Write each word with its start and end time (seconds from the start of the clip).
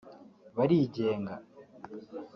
barigenga 0.57 1.33